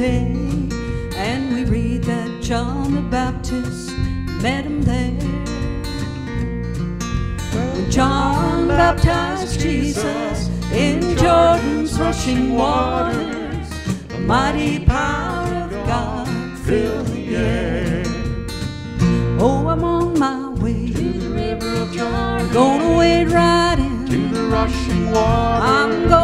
day, 0.00 0.32
and 1.14 1.52
we 1.52 1.64
read 1.66 2.04
that 2.04 2.42
John 2.42 2.94
the 2.94 3.02
Baptist 3.02 3.94
met 4.40 4.64
him 4.64 4.80
there. 4.80 5.12
When 7.52 7.90
John 7.90 8.68
baptized 8.68 9.60
Jesus 9.60 10.48
in 10.72 11.18
Jordan's 11.18 12.00
rushing 12.00 12.54
waters, 12.54 13.68
the 14.08 14.20
mighty 14.20 14.86
power 14.86 15.64
of 15.64 15.70
God 15.86 16.58
filled 16.60 17.08
the 17.08 17.36
air. 17.36 18.02
Oh, 19.38 19.68
I'm 19.68 19.84
on 19.84 20.18
my 20.18 20.48
way 20.62 20.92
To 20.92 21.12
the 21.12 21.28
river 21.28 21.74
of 21.82 21.92
Jordan. 21.92 22.50
Gonna 22.54 22.96
wade 22.96 23.28
right 23.28 23.78
in. 23.78 24.06
To 24.06 24.28
the 24.34 24.44
rushing 24.48 25.10
water. 25.10 26.19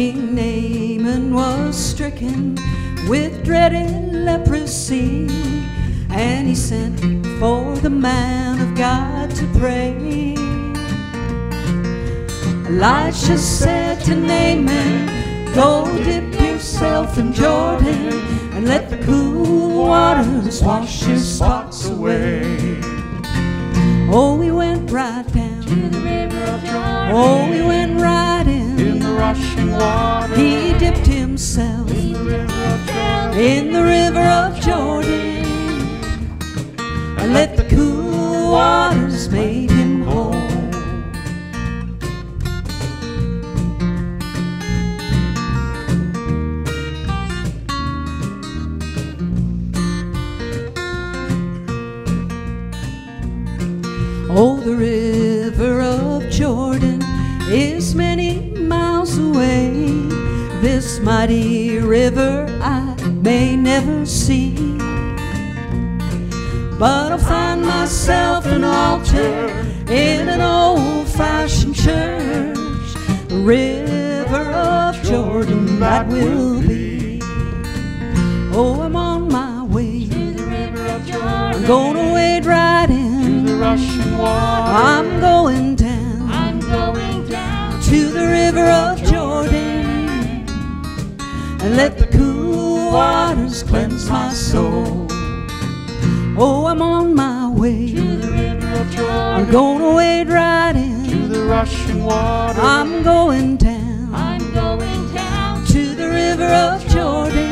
King 0.00 0.34
Naaman 0.34 1.34
was 1.34 1.76
stricken 1.76 2.56
with 3.06 3.44
dreaded 3.44 4.14
leprosy, 4.14 5.26
and 6.08 6.48
he 6.48 6.54
sent 6.54 6.98
for 7.38 7.76
the 7.76 7.90
man 7.90 8.62
of 8.62 8.74
God 8.74 9.30
to 9.32 9.46
pray. 9.58 10.34
Elisha 12.66 13.36
said 13.36 14.00
to 14.06 14.16
Naaman, 14.16 15.52
Go 15.54 15.84
dip 16.02 16.32
yourself 16.40 17.18
in 17.18 17.34
Jordan 17.34 18.14
and 18.54 18.66
let 18.66 18.88
the 18.88 18.96
cool 19.04 19.84
waters 19.84 20.62
wash 20.62 21.06
your 21.06 21.18
spots 21.18 21.90
away. 21.90 22.80
Oh, 24.10 24.34
we 24.40 24.50
went 24.50 24.90
right 24.90 25.30
down. 25.34 25.60
To 25.60 25.88
the 25.90 26.00
river 26.00 26.42
of 26.54 26.64
Jordan. 26.64 27.10
Oh, 27.12 27.50
we 27.50 27.60
went 27.60 27.79
rushing 29.30 29.70
water. 29.72 30.34
He 30.34 30.72
dipped 30.78 31.06
himself 31.06 31.88
In 31.90 32.12
the 32.12 32.24
river 32.24 32.56
of 32.72 32.80
Jordan. 32.86 33.40
in 33.40 33.72
the 33.72 33.82
river 33.82 34.26
of 34.42 34.60
Jordan 34.60 35.44
and 37.20 37.32
let 37.32 37.56
the 37.56 37.64
cool 37.74 38.52
waters 38.52 39.28
make 39.30 39.70
him 39.70 40.02
whole. 40.02 40.34
Oh, 54.32 54.56
the 54.60 54.76
river 54.76 55.80
of 55.80 56.30
Jordan 56.30 57.02
is 57.48 57.94
many. 57.94 58.19
This 60.60 61.00
mighty 61.00 61.78
river 61.78 62.46
I 62.60 62.94
may 63.22 63.56
never 63.56 64.04
see. 64.04 64.54
But 66.78 67.12
I'll 67.12 67.18
find 67.18 67.62
myself 67.62 68.44
an 68.46 68.64
altar 68.64 69.48
in 69.88 70.28
an 70.28 70.40
old 70.42 71.08
fashioned 71.08 71.74
church. 71.74 72.56
The 73.28 73.42
river 73.42 74.50
of 74.52 75.02
Jordan 75.02 75.80
that 75.80 76.06
will 76.06 76.60
be. 76.60 77.20
Oh, 78.52 78.82
I'm 78.82 78.96
on 78.96 79.28
my 79.32 79.64
way. 79.64 80.04
To 80.08 80.32
the 80.34 80.44
river 80.44 80.86
of 80.86 81.06
Jordan. 81.06 81.24
I'm 81.54 81.66
gonna 81.66 82.12
wade 82.12 82.44
right 82.44 82.86
To 82.86 82.92
in. 82.94 83.44
the 83.46 83.56
rushing 83.56 84.18
water. 84.18 84.72
I'm 84.72 85.20
going 85.20 85.76
waters 92.90 93.62
cleanse 93.62 94.08
my 94.10 94.32
soul. 94.32 95.06
Oh, 96.38 96.66
I'm 96.66 96.82
on 96.82 97.14
my 97.14 97.48
way. 97.50 97.92
To 97.92 98.16
the 98.16 98.30
river 98.32 98.80
of 98.80 98.90
Jordan. 98.90 99.16
I'm 99.16 99.50
gonna 99.50 99.94
wade 99.94 100.28
right 100.28 100.72
To 101.08 101.28
the 101.28 101.44
rushing 101.44 102.04
water. 102.04 102.60
I'm 102.60 103.02
going 103.02 103.56
down 103.56 104.14
I'm 104.14 104.52
going 104.52 105.14
down. 105.14 105.64
to 105.66 105.94
the 105.94 106.08
river 106.08 106.46
of 106.46 106.86
Jordan 106.88 107.50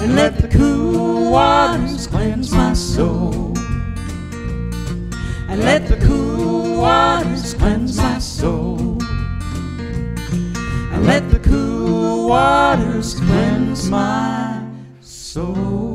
and 0.00 0.14
let 0.16 0.38
the 0.38 0.48
cool 0.48 1.30
waters 1.30 2.06
cleanse 2.06 2.50
my 2.52 2.72
soul. 2.72 3.52
And 5.50 5.60
let 5.60 5.86
the 5.88 5.96
cool 6.06 6.78
waters 6.78 7.54
cleanse 7.54 7.96
my 7.96 8.18
soul. 8.18 8.87
Waters 12.28 13.14
cleanse 13.14 13.88
my 13.88 14.62
soul. 15.00 15.87